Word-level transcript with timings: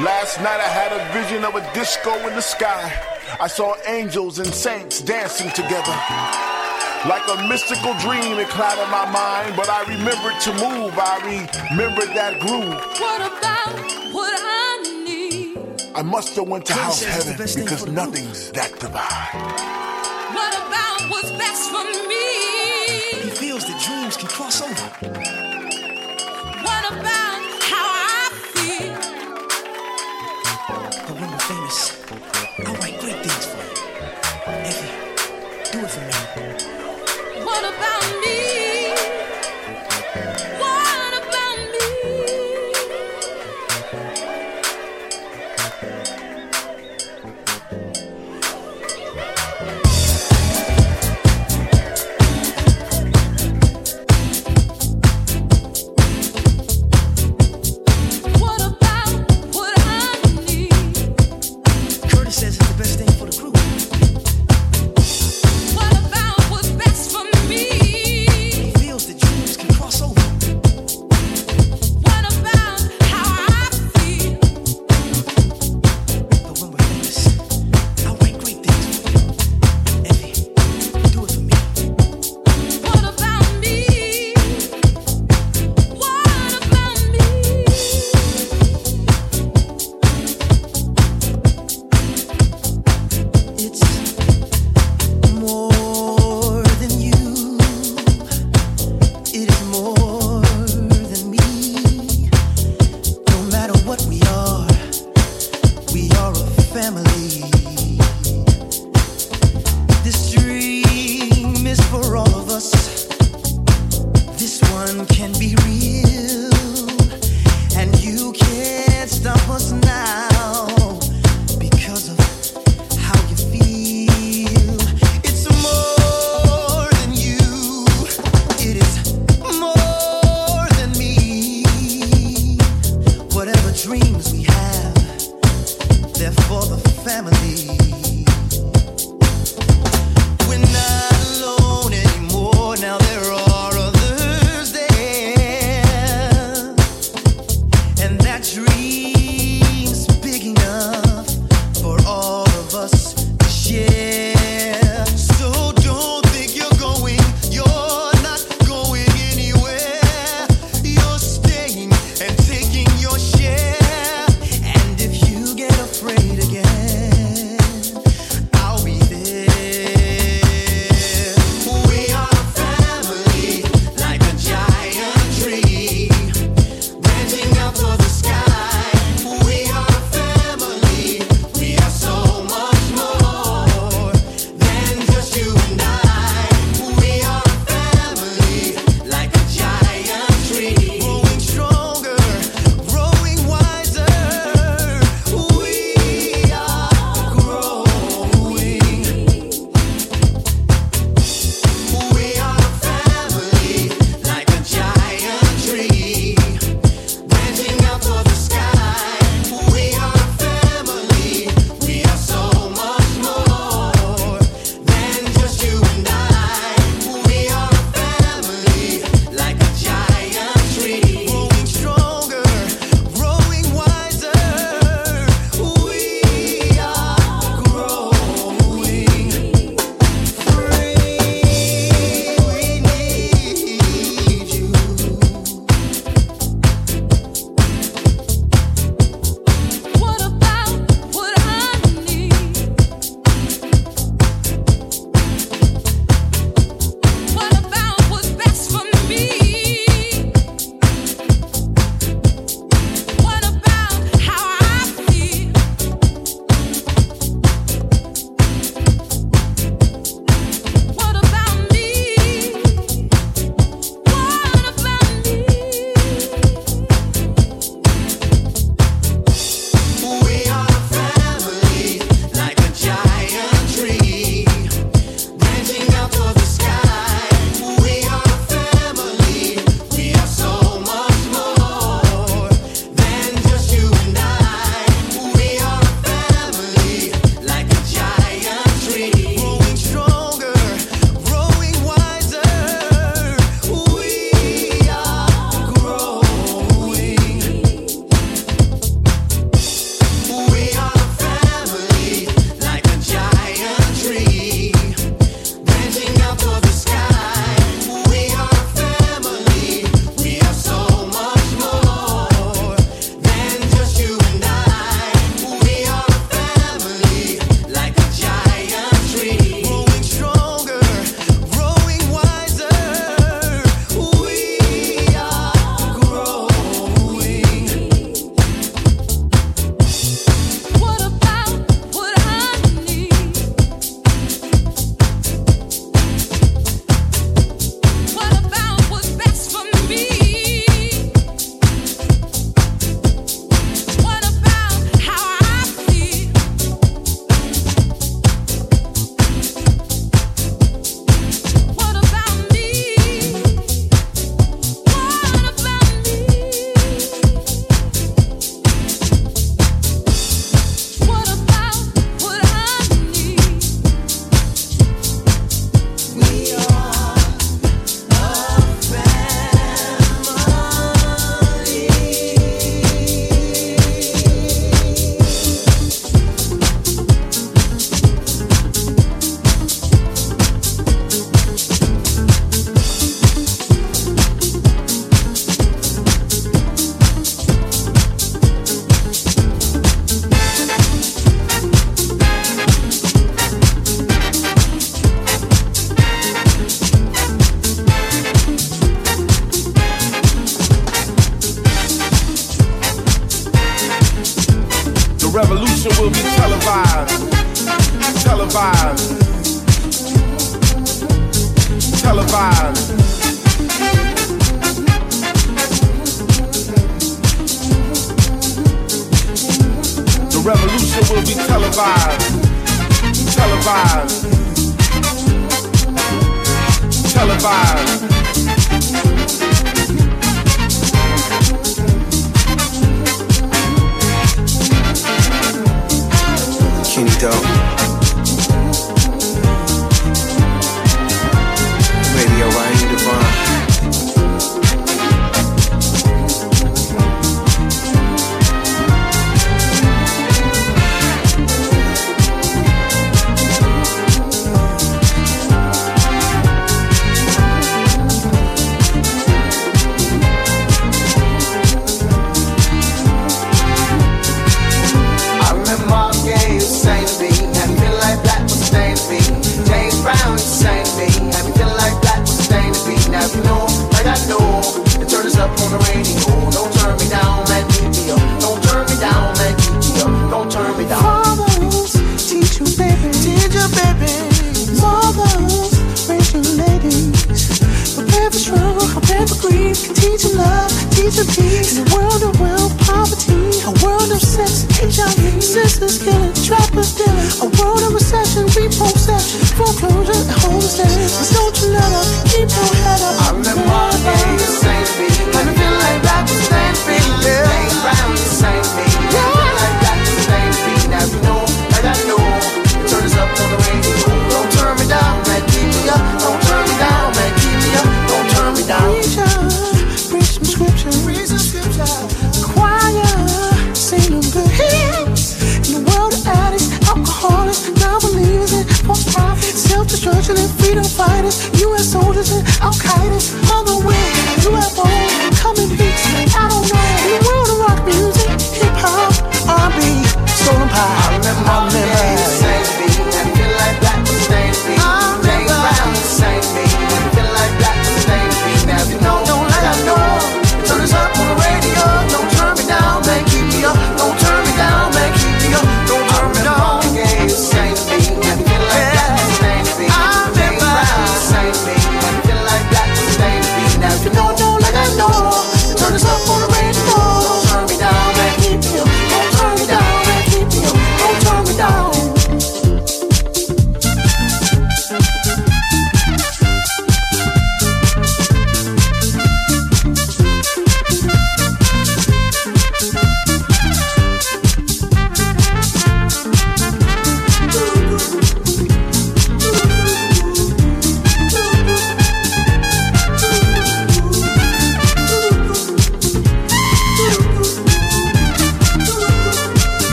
Last 0.00 0.38
night 0.38 0.58
I 0.58 0.66
had 0.66 0.90
a 0.90 1.12
vision 1.12 1.44
of 1.44 1.54
a 1.54 1.72
disco 1.72 2.12
in 2.26 2.34
the 2.34 2.42
sky. 2.42 2.92
I 3.38 3.46
saw 3.46 3.76
angels 3.86 4.40
and 4.40 4.52
saints 4.52 5.00
dancing 5.00 5.48
together. 5.50 5.94
Like 7.06 7.22
a 7.30 7.46
mystical 7.46 7.94
dream, 8.00 8.40
it 8.40 8.48
clouded 8.48 8.90
my 8.90 9.08
mind, 9.08 9.54
but 9.54 9.68
I 9.68 9.82
remembered 9.84 10.40
to 10.40 10.52
move. 10.54 10.98
I 10.98 11.22
remembered 11.70 12.08
that 12.08 12.40
groove. 12.40 12.74
What 12.98 13.20
about 13.20 13.72
what 14.12 14.34
I 14.42 15.02
need? 15.04 15.58
I 15.94 16.02
must 16.02 16.34
have 16.34 16.48
went 16.48 16.66
to 16.66 16.72
house 16.72 17.00
heaven 17.04 17.36
because 17.36 17.86
nothing's 17.86 18.50
that 18.50 18.72
divine. 18.80 19.30
What 20.34 20.54
about 20.66 21.08
what's 21.08 21.30
best 21.38 21.70
for 21.70 21.84
me? 22.08 23.22
He 23.22 23.30
feels 23.30 23.64
that 23.68 23.80
dreams 23.86 24.16
can 24.16 24.26
cross 24.26 24.60
over. 24.60 24.88
What 26.64 26.92
about 26.98 27.23
I'll 32.56 32.74
write 32.76 32.96
great 33.00 33.16
things 33.16 33.46
for 33.46 33.56
you. 33.56 33.72
Effie, 34.46 34.90
do 35.72 35.78
it 35.84 35.90
for 35.90 36.00
me. 36.00 37.44
What 37.44 37.64
about 37.64 38.04
me? 38.20 38.23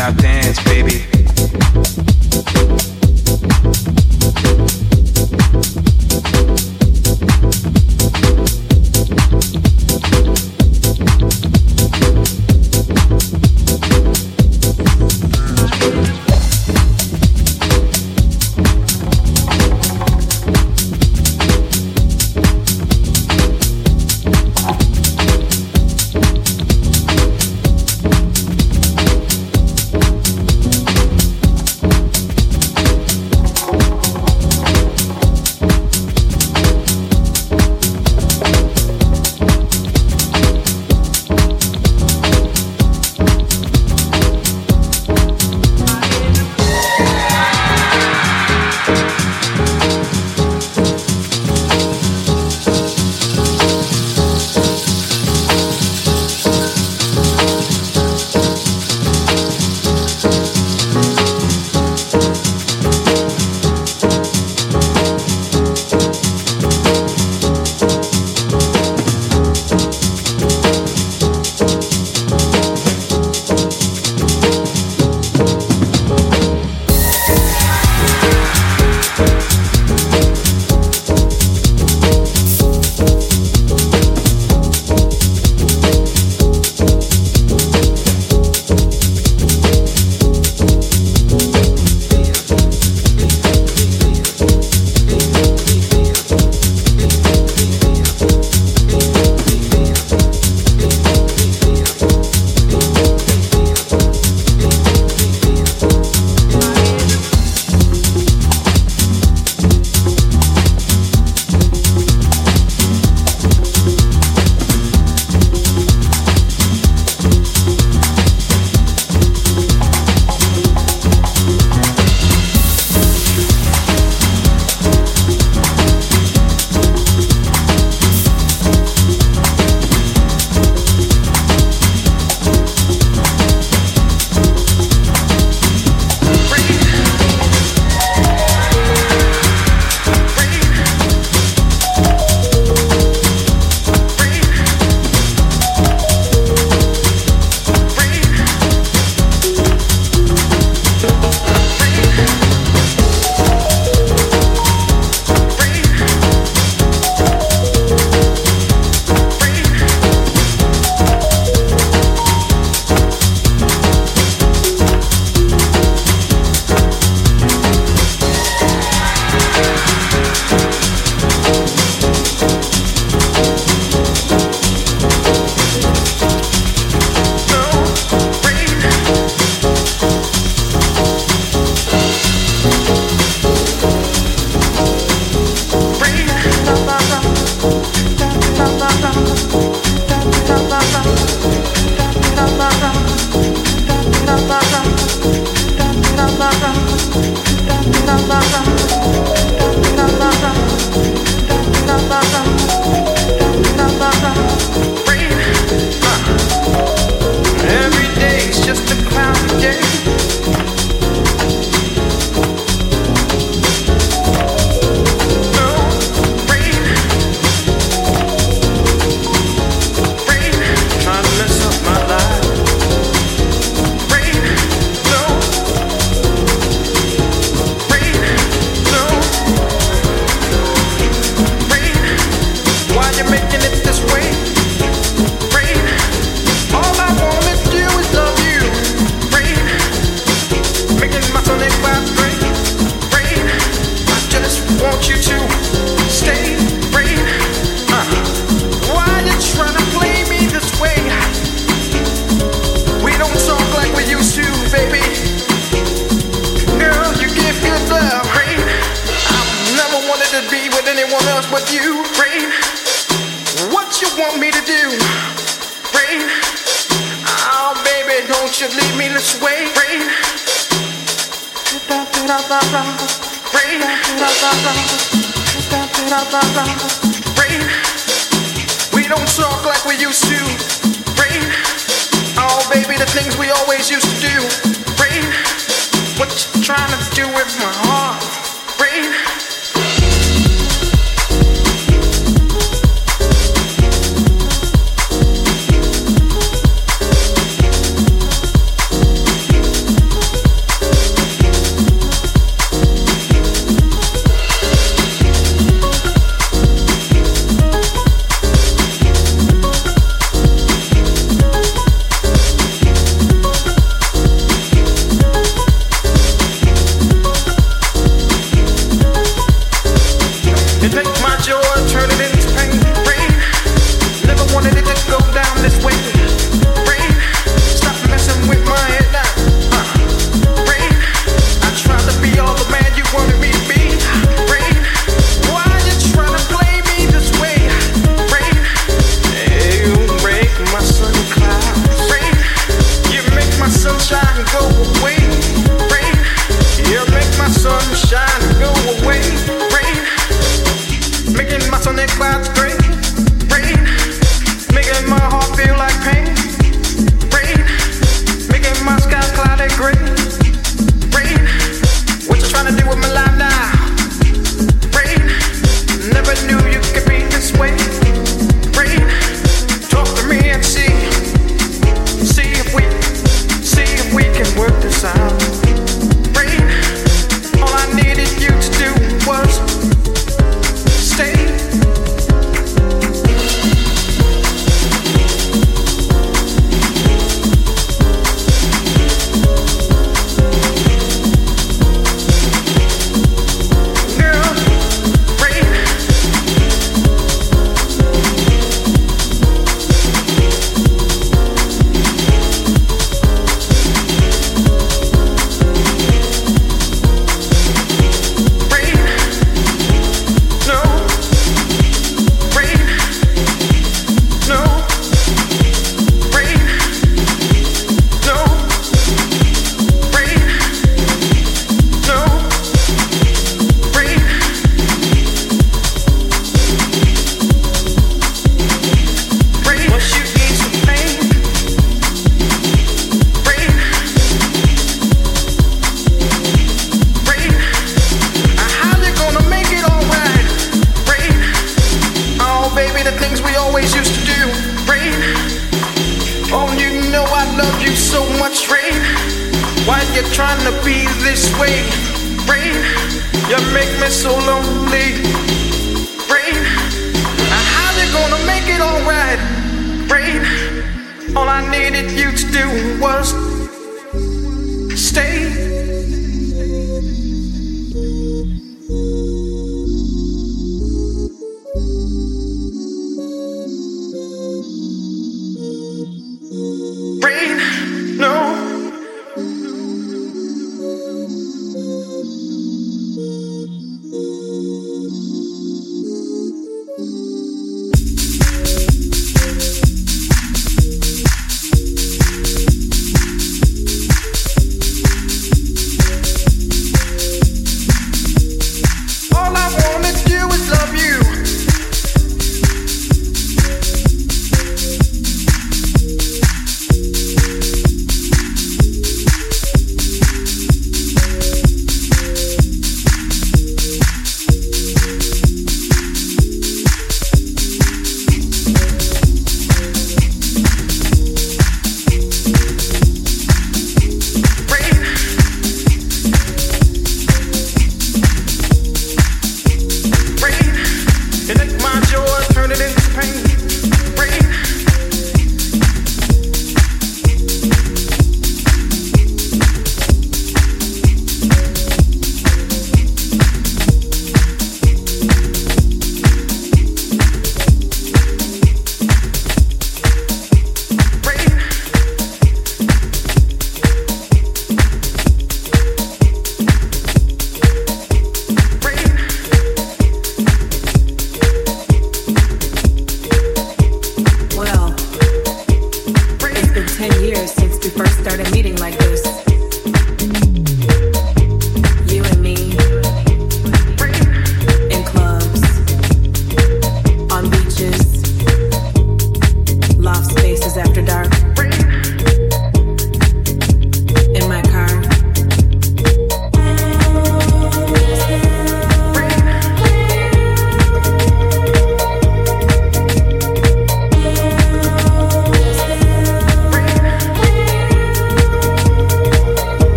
I 0.00 0.12
think. 0.12 0.39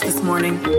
This 0.00 0.22
morning 0.22 0.69